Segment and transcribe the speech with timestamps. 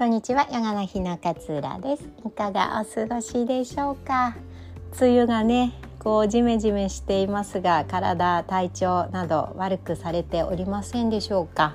[0.00, 2.08] こんにちは、ヨガの日の勝浦です。
[2.26, 4.34] いかがお過ごしでしょうか？
[4.98, 11.74] 梅雨がねこうジメジメしていますが体体調など悪くされておりませんでしょうか？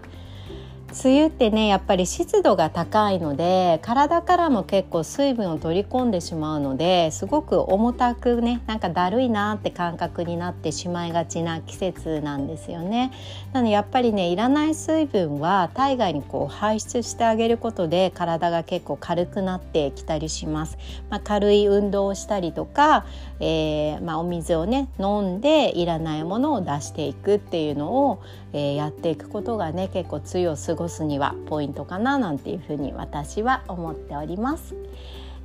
[1.03, 13.11] 梅雨ってねやっぱり湿度が高いので体からも結構水分を取り込んでしまうのですごく重たくねなんかだるいなって感覚になってしまいがちな季節なんですよね。
[13.51, 20.77] なのでやっぱりねいらない水分は体外にこう排出してあげることで体が結構軽くなってきたりします。
[21.09, 23.05] まあ、軽い運動をしたりとか、
[23.41, 28.23] えー、まあ、お水をね飲んでいらないものを出していくっていうのを、
[28.53, 34.75] えー、やっていくことがね結構梅雨を過ごすにはポイントかななんていうふうに私は思っております。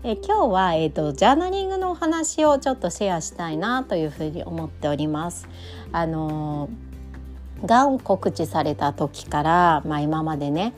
[0.03, 5.47] え今日は、えーと、ジャーナリングのお話をちょっとシェアしたいなというふうに思っております。
[5.93, 6.71] あの
[7.65, 10.73] がん告知された時から、まあ、今までね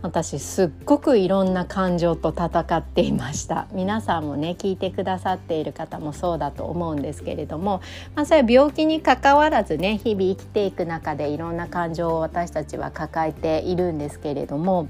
[0.00, 3.66] 私すっごくいろんな感情と戦っていました。
[3.72, 7.82] 皆さんもね聞いてくださっている方もそうだと思うんですけれども、
[8.14, 14.88] まあ、それは病気にかかわらずね日々生きていく中でいろんな感情を私たちは抱えているんですけれども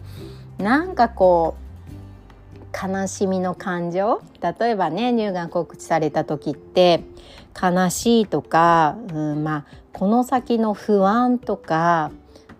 [0.58, 1.68] なんかこう
[2.76, 7.02] 悲しみの感情例えばね乳がん告知された時って
[7.60, 12.12] 悲しいとか、うん、まあこの先の不安とか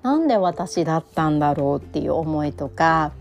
[0.09, 3.13] なんで私だったんだろうっていう思いとか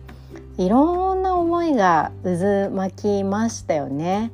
[0.58, 4.32] いろんな思いが渦巻きましたよね。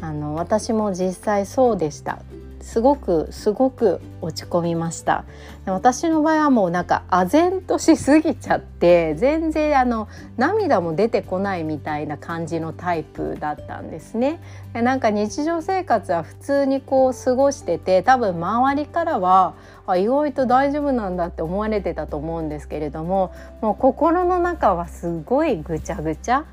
[0.00, 2.20] あの私も実際そうでした
[2.60, 5.24] すごくすごく落ち込みました。
[5.66, 14.40] 私の場合はもうなんか唖然としすぎちゃって全然あの涙も出てこないみたいな感じのタイプだったんですね。
[14.72, 19.54] なんか日常生活は普通にこう過ごしてて多分周りからは
[19.86, 26.44] あ意外と大丈夫なんだって思われてたと思うんですけれどももう心の中はすごいぐちゃぐちゃ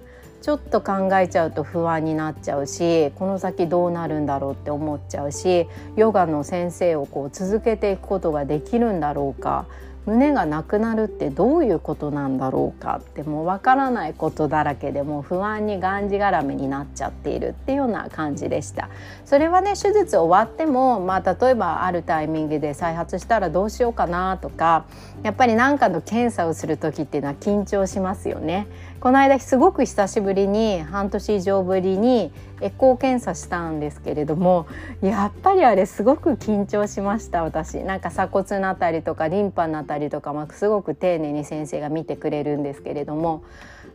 [0.44, 9.68] ちょっと考えちゃうと不安になっちゃうしこの先どうなるんだろうって思っちゃうしヨガの先生をこう続けていくことができるんだろうか
[10.06, 18.90] 胸がなくなるってどういうことなんだろうかってもうわからないことだらけでもう不安にがんじがらめになっちゃっているっていうような感じでした。
[19.24, 24.86] それはね手術終わってもまあ例えばあるタイミングで再発したらどうしようかなとか
[25.24, 28.68] やっぱり何かの検査をする時っていうのは緊張しますよね。
[29.04, 32.32] この間すごく久しぶりに半年以上ぶりに
[32.62, 34.66] エコー検査したんですけれども
[35.02, 37.84] やっぱりあれすごく緊張しました私。
[37.84, 43.44] なんか鎖骨のあたりとかリンパのあたりとか、ま、すごく丁寧に先生が見てくれるんですけれども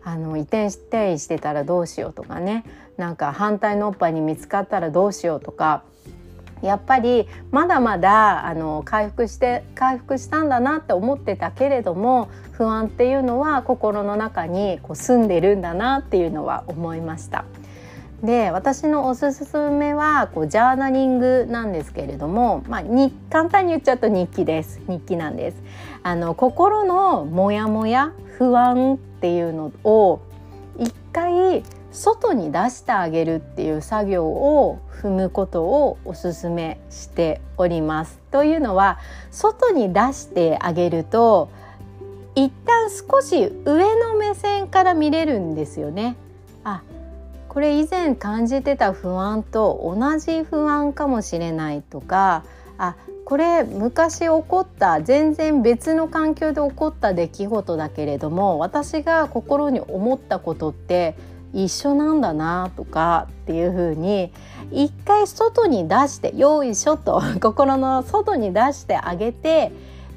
[0.04, 2.64] あの移転転移してたらどうしようとかね。
[2.98, 5.84] なんか反対のおっぱいに見つかったらどうしようとか
[6.62, 17.44] やっぱりまだまだあの回復して回復したんだなって思ってたけれども不安っていうのは心の中にこう住んでるんだなっていうのは思いました。
[18.22, 25.62] で私のおすすめはこうジャーナリングなんですけれども、まあ、に簡単に言っちゃうと日記です日記なんです
[26.02, 30.20] あの心のモヤモヤ不安っていうのを
[30.78, 31.62] 一回
[31.92, 38.18] 外に出してあげるっていう作業を踏むことをおすすめしております。
[38.30, 38.98] というのは
[39.30, 41.48] 外に出してあげると
[42.34, 46.16] 一旦少し上の目線から見れるんですよね。
[46.64, 46.82] あ
[47.48, 52.44] これ以前感じてた不安と同じ不安かもしれないとか
[52.76, 52.94] あ
[53.24, 61.16] これ昔起こった全然別の環境で起こった出来事だけれども私が心に思ったことって
[61.52, 64.32] 一緒なんだなとかっていう風に
[64.70, 69.72] 一回外に出してよいしょと 心の外に出してあげて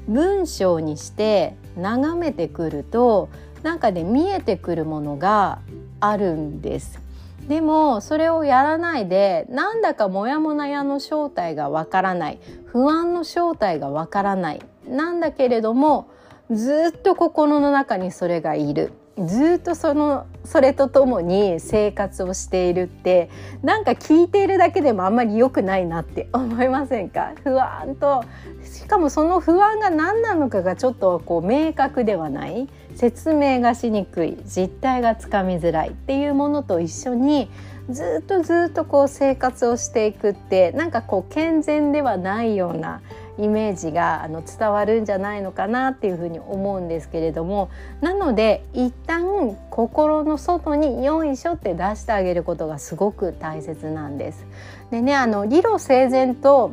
[0.08, 3.28] 文章にして眺めてくると
[3.62, 5.60] なんかね見えてくるものが
[6.00, 7.00] あるんです。
[7.48, 16.06] でもそれをやらないでなんだかモヤモヤの正体がわからない不安の正体がわからないなんだけれども
[16.52, 18.92] ずっと心の中にそれがいる。
[19.18, 23.28] ずっとそのそれとともに生活をしているって
[23.62, 27.32] なんか聞いているだけでもあんまり良くないなって思いませんか？
[27.44, 28.24] 不安と。
[28.64, 32.68] しかもその不安が何なのかがちょっとこう明確ではない。
[32.94, 34.38] 説明がしにくい。
[34.44, 37.50] 実態がつかみづらいっていうものと一緒に
[37.90, 43.02] ずっとずっとこう生活をしていくってなんかこう健全ではないような
[43.38, 47.70] イメージがあの伝わるんじゃないのかなっていうふうに思うんですけれども
[48.00, 54.46] なので一旦心の外によいしょって出してあげることがすごく大切なんです。
[54.90, 56.70] でねあの理路整然と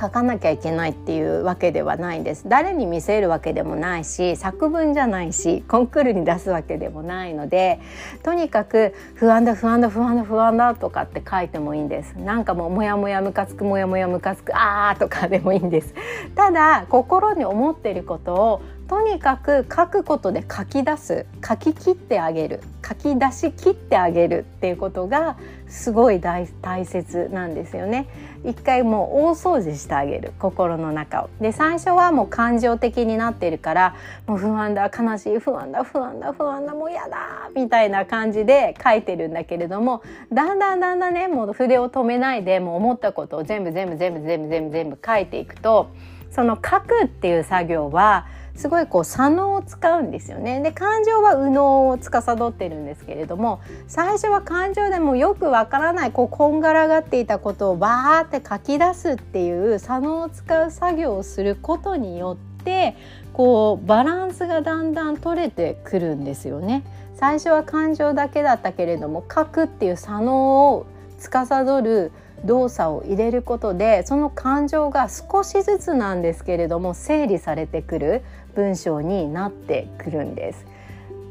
[0.00, 2.48] 書かなきゃいけないっていうわけではないんです。
[2.48, 7.80] 誰に見せるわけでもないし作文じゃないしコンクールに出すわけでもないので
[8.22, 12.14] とにかく不安だ不安だ不安だ不安だとかって書いてもいいんです。
[12.14, 15.94] なんかもうモヤモヤムカつくモヤモヤムカつくあーとかでもいいんです。
[16.34, 25.36] ただ心に思っていることをとにかく書くことで書き出す書き切ってあげる書き出し切ってあげるっていうことが
[25.68, 26.48] すごい大
[26.84, 28.08] 切なんですよね。
[28.44, 31.30] 一回もう大掃除してあげる心の中を。
[31.40, 33.94] で最初はもう感情的になってるから
[34.26, 40.02] もう不安だ悲しい不安だ不安だ不安だもう嫌だみたいな感じで書いてるんだけれども
[40.32, 45.90] だんだんだんだんねもう筆を止めないでもう思ったことを全部全部全部全部全部全部書いていくと
[46.32, 48.26] その書くっていう作業は
[48.56, 62.96] すごいこう左脳を使うんですよねで感情は右脳を司ってるんですけれども最初は感情でもよくわからないこうこんがらがっていたことをバーって書き出すっていう左脳を使う作業をすることによって
[63.32, 66.84] こうバランスがだんだん取れてくるんですよね。
[67.14, 70.86] 最初は感情だけだったけれども書くっていう左脳を
[71.18, 72.12] 司る
[72.44, 78.22] 動作を入れることでその感情が少しずつなんですけれども整理されてくる
[78.54, 80.66] 文章になってくるんです。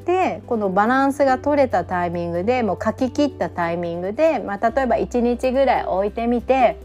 [0.05, 6.77] でこのバランスが取れたタイミングでもう書き切ったタイミングで、まあ、例えば1日ぐらい置いてみて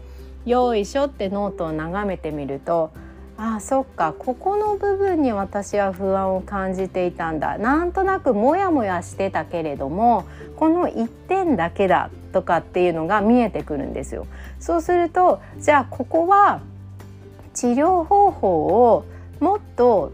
[0.45, 2.91] よいしょってノートを眺めてみると
[3.37, 10.25] ああそっかここの部分に私は不安を感じていたんだなんとなくモヤモヤしてたけれども
[10.55, 14.27] この1点だけだとかっていうのが見えてくるんですよ。
[14.59, 16.59] そうするとじゃあここは
[17.53, 19.05] 治療方法を
[19.39, 20.11] もっと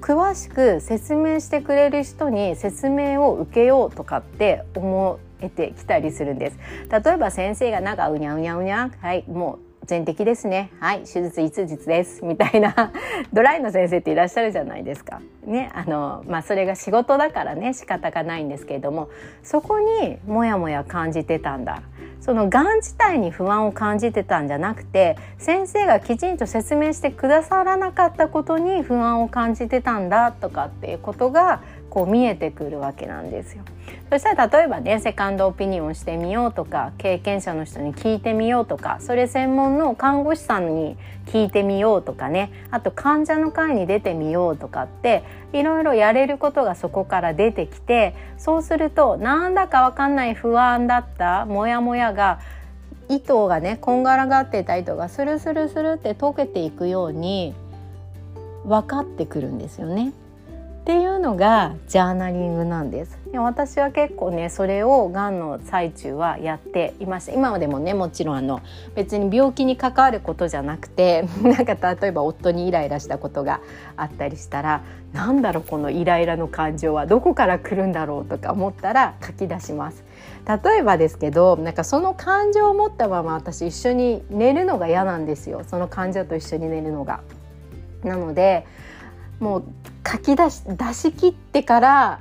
[0.00, 6.58] 詳しく説明してくれる人に説明を受けようとかって思えてきたりするんです。
[6.90, 10.70] 例えば先生がなんかうにゃうにゃうにゃはいもう全摘ですね。
[10.78, 11.00] はい。
[11.04, 12.24] 手術いつ日です。
[12.24, 12.92] みたいな。
[13.32, 15.20] ドライの先生っていらっしゃるじゃないですか。
[15.44, 15.70] ね。
[15.74, 17.74] あのまあそれが仕事だからね。
[17.74, 19.08] 仕方がないんですけれども。
[19.42, 21.82] そこにモヤモヤ感じてたんだ。
[22.20, 33.64] そのがん自体に不安を感じてたんじゃなくて先生がきちんと説明してくださらなかったことに不安を感じてたんだとかっていうことがこう見えてくるわけなんですよ。
[34.08, 40.96] そしたら例えばねセカンドオピニオンしてみようとか経験者の人に聞いてみようとかそれ専門の看護師さんに
[41.26, 45.22] 聞いてみようとかねあと患者の会に出てみようとかって
[45.52, 52.40] いろいろやれることがそこから出てきてそうするとなんだかわかんない不安だったモヤモヤが
[53.08, 57.54] 糸がねこんがらがってた糸がスルスルスルって溶けていくように
[58.64, 60.12] 分かってくるんですよね。
[60.90, 63.16] っていうのがジャーナリングなんです。
[63.30, 67.32] で私は結構ねそれをがんの最中はやっていました。
[67.32, 68.60] 今までもねもちろんあの
[68.96, 73.60] 別に病気に関わることじゃなくて なんか例えば夫にイライラしたことが
[73.96, 74.80] あったりしたら
[75.12, 80.02] なんだろうこのイライラの感情はどこから来るんだろうとか思ったら書き出します。
[80.64, 85.62] 例えばですけどなんかその感情を持ったまま私一緒に寝るのが嫌なんですよ。
[85.64, 87.20] その患者と一緒に寝るのが。
[88.02, 88.66] なので
[89.38, 89.64] もう
[90.06, 92.20] 書き出し出し切ってから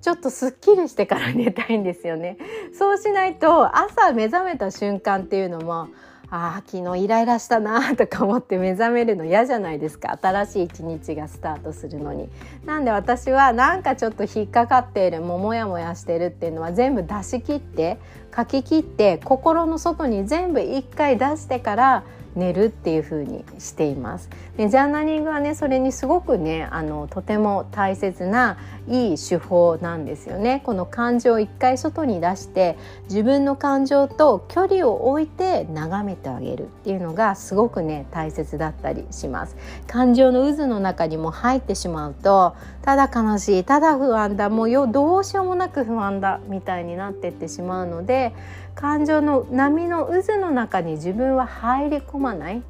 [0.00, 2.38] ちょっとすっきりしてから寝たいんですよね。
[2.78, 5.88] そうしないと朝目覚めた瞬間っていうのも
[6.28, 12.28] ああ昨日イライラしたなとか思って目覚めるの嫌じゃないですか新しい一日がスタートするのに。
[12.64, 17.98] なんで私はなんかちょっと引っかかっているもモヤモヤしてるっていうのは全部出し切って
[18.36, 22.04] 書き切って心の外に全部一回出してから
[22.36, 24.28] 寝るっていう風にしています。
[24.56, 30.62] でジャーナリングはねそれにすごくねあのとても大切ないい手法なんですよね。
[30.64, 32.76] この感情を一回外に出して
[33.08, 39.56] 自分の感情と距離を置いて眺めてあげるっていうのがすごくね大切だったりします。
[39.86, 48.32] 感情の渦の中にも入ってしまうとただ悲しいただ不安だもうよどうしようもなく不安だみたいになってってしまうので
[48.76, 52.62] 感情の波の渦の中に自分は入り込まない。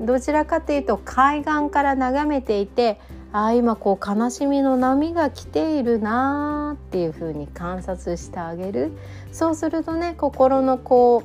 [0.00, 2.98] どちらかというと海岸から眺めていて
[3.32, 8.92] ああ今こう悲しみの波が来ているなーっていう風に観察してあげる。
[9.30, 11.22] そうするとね心のこ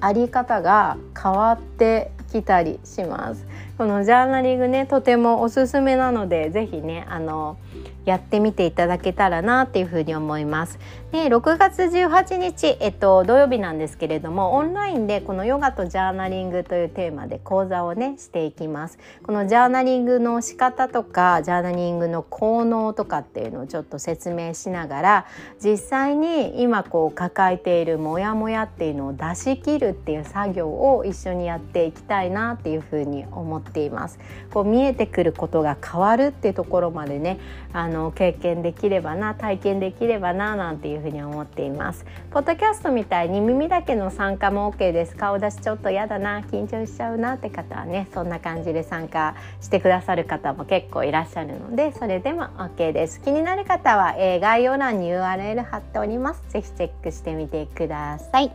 [0.00, 3.46] あり方が変わってきたりします。
[3.78, 7.56] このジャーナリングねとてもおすすめなので是非ねあの
[8.04, 10.78] やってみていただけたらなっていうふうに思います。
[11.12, 18.98] で6月18日、えっと、土曜日なんですけれどもオンラインでこのヨガとジャーナリングというテーマで講座をねしていきます。
[19.22, 25.26] このジャーナリングの仕方とかジャーナリングの効能とかっていうのをちょっと説明しながら
[25.62, 34.18] 実際に今こう抱えているモヤモヤっていうのを出し切るっていう作業を一緒にやっていきたいなっていうふうに思っています。
[34.50, 37.38] こう見えてくることが変わるっていうところまでね
[37.74, 42.06] あの経験できればな体験できればななんていういうふうに思っています。
[42.30, 45.16] ポッドキャストみたいに耳だけの参加も OK です。
[45.16, 46.40] 顔出しちょっと嫌だな。
[46.40, 53.20] 緊張しちゃうなって方はねそんな感じで参加してくださる方も結構いらっしゃるのでそれでも OK です。
[53.20, 56.42] 気になる方は、えー、概要欄に URL 貼っております。
[56.48, 58.52] ぜひチェックしてみてください。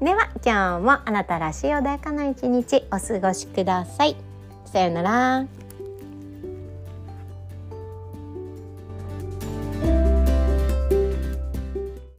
[0.00, 4.16] では今日もあなたらしい穏やかな一日お過ごしください。
[4.64, 5.57] さようなら。